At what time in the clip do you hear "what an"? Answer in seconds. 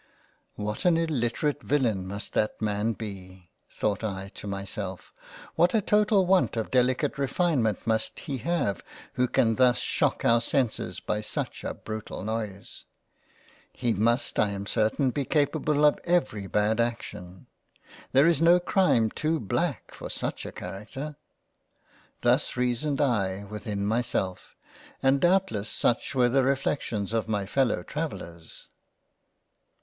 0.55-0.97